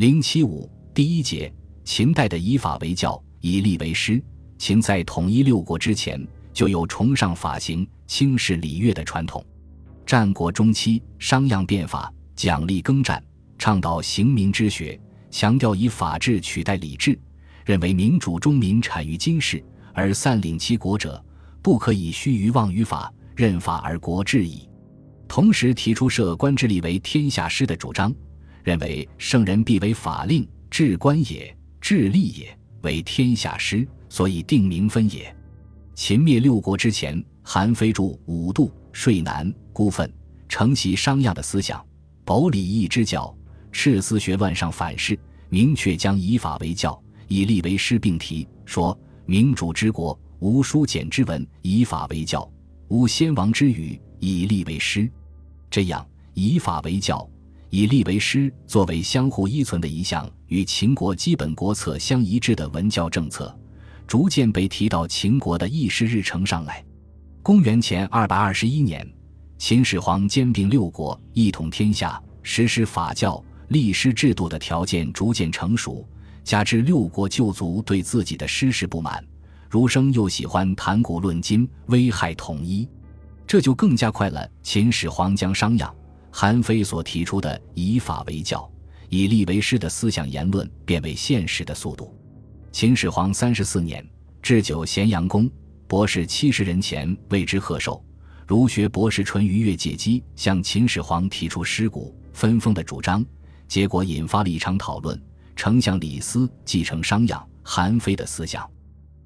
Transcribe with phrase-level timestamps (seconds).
[0.00, 1.52] 零七五第一节，
[1.84, 4.18] 秦代的以法为教，以吏为师。
[4.56, 9.44] 秦在统一六国之前，就有崇尚法行、轻视礼乐的传统。
[10.06, 13.22] 战国中期，商鞅变法，奖励耕战，
[13.58, 14.98] 倡导刑民之学，
[15.30, 17.20] 强调以法治取代礼制，
[17.66, 19.62] 认为民主中民产于今世，
[19.92, 21.22] 而散领其国者，
[21.60, 24.66] 不可以虚于妄于法，任法而国治矣。
[25.28, 28.10] 同时提出设官之吏为天下师的主张，
[28.62, 35.34] 认为圣人必为法令，治官也，治吏也，为天下师，所以定名分也。
[35.94, 40.10] 秦灭六国之前，韩非著《五度》，说难孤愤，
[40.48, 41.84] 承袭商鞅的思想，
[42.24, 43.36] 保礼义之教，
[43.70, 45.18] 斥私学乱上反噬，
[45.48, 52.40] 明确将以法为教，以吏为师并提，说民主之国，无书简之文，以法为教；
[52.88, 55.10] 无先王之语，以吏为师。
[55.70, 57.28] 这样，以法为教，
[57.70, 63.56] 以吏为师，作为相互依存的一项与秦国基本国策相一致的文教政策，
[64.08, 66.84] 逐渐被提到秦国的议事日程上来。
[67.44, 69.08] 公元前二百二十一年，
[69.56, 76.04] 秦始皇兼并六国，一统天下，实施法教、立师制度的条件逐渐成熟，
[76.42, 79.24] 加之六国旧族对自己的师事不满，
[79.68, 82.88] 儒生又喜欢谈古论今，危害统一。
[83.46, 85.88] 这就更加快了秦始皇将商鞅、
[86.30, 88.70] 韩非所提出的以法为教、
[89.08, 92.14] 以吏为师的思想言论变为现实的速度。
[92.72, 94.06] 秦始皇三十四年，
[94.40, 95.50] 置酒咸阳宫，
[95.88, 98.02] 博士七十人前为之贺寿。
[98.46, 103.24] 儒学博士淳于越借机向秦始皇提出师古分封的主张，
[103.68, 105.20] 结果引发了一场讨论。
[105.56, 108.68] 丞相李斯继承商鞅、韩非的思想，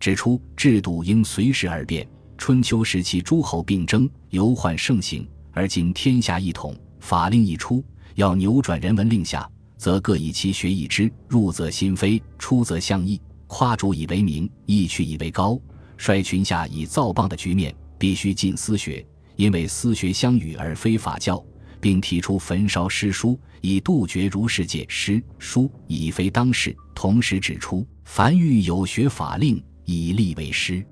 [0.00, 2.06] 指出制度应随时而变。
[2.36, 6.76] 春秋时期，诸侯并争，忧患盛行；而今天下一统，
[7.06, 7.84] 法令一出，
[8.16, 13.20] 要扭转人文令下，则各以其学易之，入则心非，出则相异。
[13.46, 15.56] 夸主以为名，意去以为高，
[15.96, 19.06] 率群下以造谤的局面，必须尽私学，
[19.36, 21.40] 因为私学相与而非法教，
[21.80, 26.74] 并提出焚烧诗书，以杜绝儒世界诗书已非当世。
[26.92, 30.84] 同时指出，凡欲有学法令，以立为师。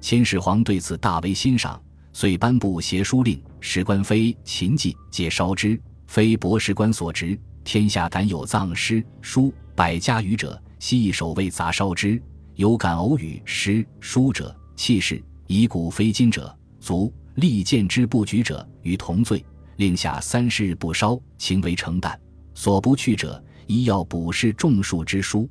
[0.00, 1.80] 秦始皇对此大为欣赏，
[2.12, 7.38] 遂颁布邪书令，使官非秦妓皆烧之，非博士官所职。
[7.64, 12.20] 天下敢有藏诗书百家语者，悉以守卫杂烧之；
[12.54, 19.44] 有敢偶语诗书者，弃事以古非今者，足立见之不举者，与同罪。
[19.76, 22.18] 令下三十日不烧，情为成担。
[22.54, 25.48] 所不去者，一要补释种树之书。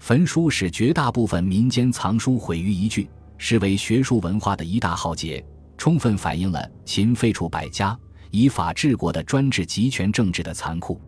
[0.00, 3.08] 焚书使绝大部分民间藏书毁于一炬。
[3.44, 5.44] 是为学术文化的一大浩劫，
[5.82, 7.98] 充分反映了秦废除百家、
[8.30, 11.00] 以法治国的专制集权政治的残酷。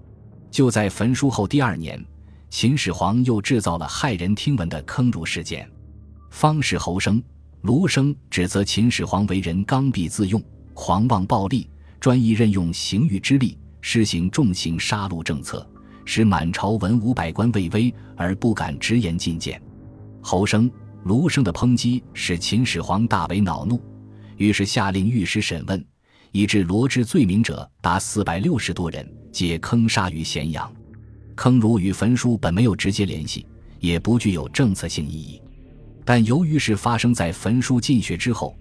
[0.50, 2.04] 就在焚书后第二年，
[2.50, 5.70] 秦始皇又制造了骇人听闻的坑儒事件。
[6.28, 7.22] 方士侯生、
[7.60, 10.42] 卢生指责秦始皇为人刚愎自用、
[10.72, 11.64] 狂妄暴戾，
[12.00, 15.64] 专一任用刑狱之力，施行重刑杀戮政策，
[16.04, 19.62] 使满朝文武百官畏威而不敢直言进谏。
[20.20, 20.68] 侯生。
[21.04, 23.78] 卢生的抨击使秦始皇大为恼怒，
[24.36, 25.84] 于是下令御史审问，
[26.32, 30.72] 以致罗织罪名者达四百六十多人，皆坑杀于咸阳。
[31.34, 33.46] 坑儒与焚书本没有直接联系，
[33.80, 35.42] 也不具有政策性意义，
[36.04, 38.56] 但由于是发生在焚书禁学之后，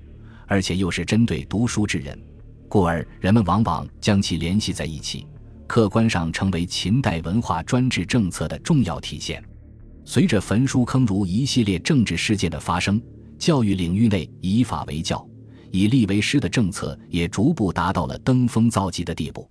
[0.47, 2.19] 而且又是针对读书之人，
[2.67, 5.27] 故而人们往往将其联系在一起，
[5.67, 9.43] 客观上成为秦代文化专制政策的重要体现。
[10.05, 13.01] 随着焚书坑儒一系列政治事件的发生，
[13.37, 15.25] 教育领域内以法为教、
[15.73, 19.49] 以吏为师的政策也逐步达到了登峰造极的地步。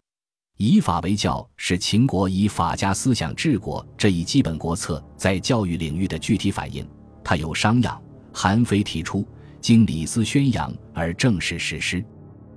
[0.57, 6.89] 以法为教是秦国以法家思想治国这一基本国策在教育领域的具体反映。
[7.25, 7.99] 它由商鞅、
[8.33, 9.27] 韩非提出，
[9.61, 12.05] 经李斯宣扬而正式实施。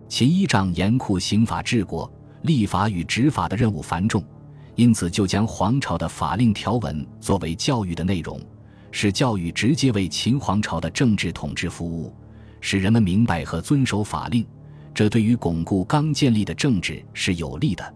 [0.08, 2.12] 秦依仗严酷刑法治国、
[2.44, 4.24] 立法与执法的任务繁重。
[4.76, 8.40] 因此，就将皇朝的法令条文作为教育的内容，
[8.92, 12.14] 使教育直接为秦皇朝的政治统治服务，
[12.62, 14.46] 使人们明白和遵守法令。
[14.94, 17.94] 这对于巩固刚建立的政治是有利的。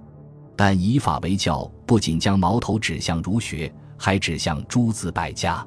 [0.55, 5.65] 但以法为教，不仅将矛头指向儒学，还指向诸子百家。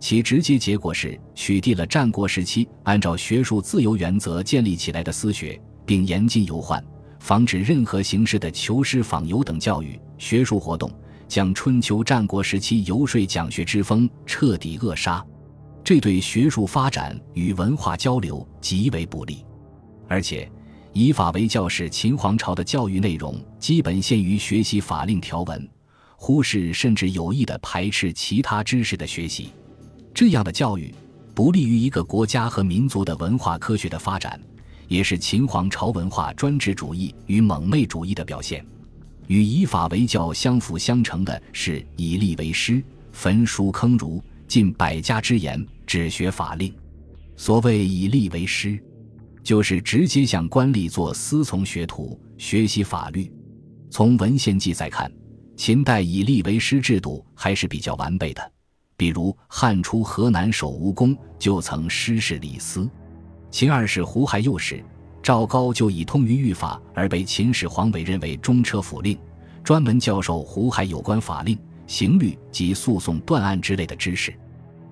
[0.00, 6.82] 其直接结果是取缔了战国时期按照学术自由原则建立起来的私学，并严禁游宦。
[7.20, 10.90] 防止任何形式的求师访游等教育学术活动，
[11.28, 15.24] 将春秋战国时期游说讲学之风彻底扼杀，
[15.84, 19.44] 这对学术发展与文化交流极为不利。
[20.08, 20.50] 而且，
[20.92, 25.68] 以法为教，使秦皇朝的教育内容基本限于学习法令条文，
[26.16, 29.50] 忽视甚至有意的排斥其他知识的学习。
[30.14, 30.94] 这样的教育
[31.34, 34.38] 不利于一个国家和民族的文化科学的发展，
[34.86, 38.64] 也是秦皇朝文化专制主义与蒙昧主义的表现。
[39.28, 42.82] 与以法为教相辅相成的是以吏为师，
[43.12, 46.70] 焚书坑儒，尽百家之言，只学法令。
[47.36, 48.78] 所谓以吏为师，
[49.42, 53.32] 就是直接向官吏做私从学徒，学习法律。
[53.88, 55.10] 从文献记载看，
[55.56, 58.52] 秦代以吏为师制度还是比较完备的。
[58.94, 62.86] 比如汉初河南守吴公就曾师事李斯，
[63.50, 64.84] 秦二世胡亥幼时。
[65.22, 69.18] 赵高就以通于律法而被秦始皇委任为中车府令，
[69.64, 71.58] 专门教授胡亥有关法令、
[71.92, 74.32] 刑律及诉讼断案之类的知识。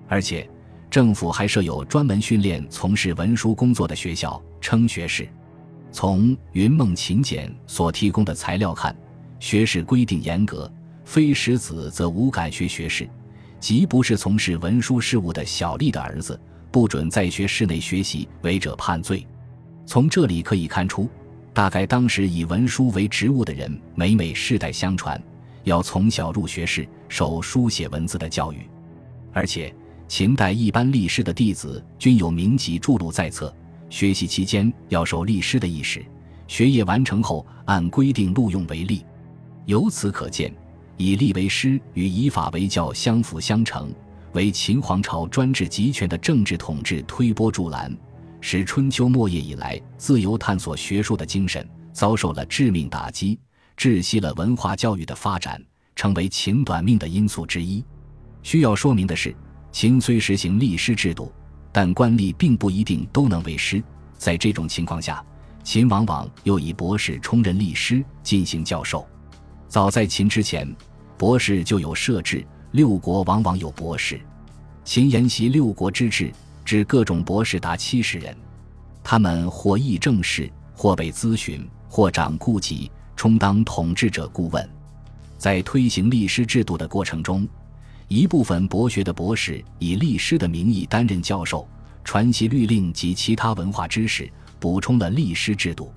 [0.07, 0.47] 而且，
[0.87, 5.27] 政府还设有专门训练从事文书工作的学校，称学士。
[5.91, 8.95] 从《云梦秦简》所提供的材料看，
[9.39, 10.71] 学士规定严格，
[11.03, 13.09] 非石子则无敢学学士，
[13.59, 16.39] 即不是从事文书事务的小吏的儿子，
[16.71, 19.25] 不准在学室内学习，违者判罪。
[19.87, 21.09] 从这里可以看出，
[21.51, 25.19] 大概当时以文书为职务的人，每每世代相传，
[25.63, 28.67] 要从小入学士，受书写文字的教育。
[29.33, 29.73] 而且，
[30.07, 33.53] 秦代一般立师的弟子均有名籍著录在册，
[33.89, 36.03] 学习期间要受历师的意识，
[36.47, 39.01] 学业完成后按规定录用为吏。
[39.65, 40.53] 由此可见，
[40.97, 43.93] 以吏为师与以法为教相辅相成，
[44.33, 47.95] 为秦皇朝专制集权的政治统治推波助澜。
[48.43, 51.63] 使春秋末叶以来自由探索学术的精神
[51.93, 53.39] 遭受了致命打击，
[53.81, 55.59] 窒息了文化教育的发展，
[55.95, 57.83] 成为秦短命的因素之一。
[58.43, 59.35] 需要说明的是，
[59.71, 61.33] 秦虽实行历师制度，
[61.71, 63.83] 但官吏并不一定都能为师。
[64.19, 65.25] 在这种情况下，
[65.63, 69.03] 秦往往又以博士充任历师进行教授。
[69.67, 70.75] 早在秦之前，
[71.17, 74.21] 博士就有设置，六国往往有博士。
[74.83, 76.31] 秦沿袭六国之制。
[76.63, 78.37] 指各种博士达七十人，
[79.03, 82.89] 他们或议政事，或被咨询，或掌顾及，
[83.21, 84.67] 充当统治者顾问。
[85.37, 87.47] 在推行律师制度的过程中，
[88.07, 91.67] 一部分博学的博士以律师的名义担任教授，
[92.03, 94.27] 传习律令及其他文化知识，
[94.59, 95.93] 补充了律师制度。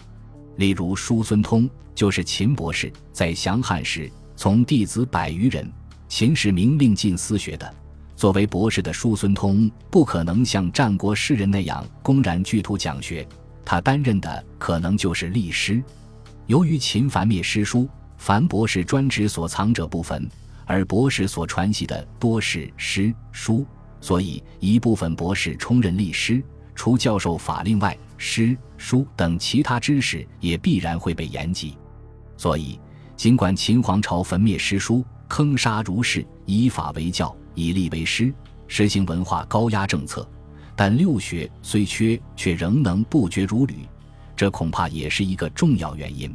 [0.59, 5.73] 例如，叔孙通就是秦博士，在降汉时从弟子百余人，
[6.06, 7.75] 秦时明令进私学的。
[8.15, 13.26] 作为博士的叔孙通不可能像战国诗人那样公然拒图讲学，
[13.65, 15.82] 他担任的可能就是律师。
[16.46, 17.88] 由于秦樊灭诗书，
[18.19, 20.29] 凡博士专职所藏者不分，
[20.67, 23.67] 而博士所传习的多是诗书，
[24.00, 26.43] 所以一部分博士充任律师，
[26.75, 31.76] 除教授法令外，诗书等其他知识也必然会被延及。
[32.37, 32.79] 所以，
[33.17, 37.35] 尽管秦皇朝焚灭诗书，坑杀儒士，以法为教。
[37.56, 38.35] 以吏为师，
[38.67, 40.29] 实行文化高压政策，
[40.75, 43.76] 但六学虽缺，却仍能不绝如缕，
[44.37, 46.35] 这恐怕也是一个重要原因。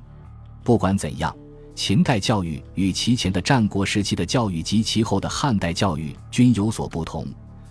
[0.63, 1.35] 不管怎样，
[1.75, 7.25] 秦代教育与其前的战国时期的教育及其后的汉代教育均有所不同。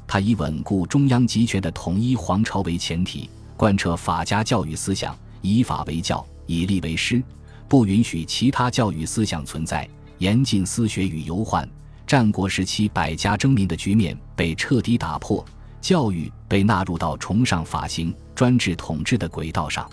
[0.07, 7.23] 它以稳固中央集权的统一皇朝为前提，贯彻法家教育思想，以法为教，以吏为师，
[7.69, 9.87] 不允许其他教育思想存在，
[10.17, 11.69] 严禁私学与游宦。
[12.07, 15.44] 战国时期百家争鸣的局面被彻底打破，
[15.82, 19.87] 教育被纳入到崇尚法行、专制统治的轨道上。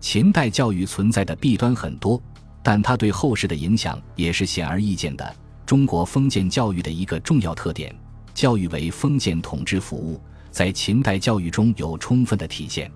[0.00, 2.20] 秦代教育存在的弊端很多，
[2.62, 5.34] 但它对后世的影响也是显而易见的。
[5.64, 7.94] 中国封建教育的一个重要特点，
[8.32, 12.90] 教育为封建统治服务，在秦代教育中有充分的体现。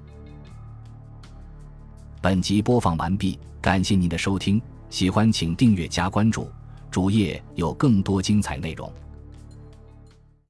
[2.20, 6.48] 本集播放完毕，感谢您的收听，喜欢请订阅加关注。
[6.90, 8.92] 主页有更多精彩内容。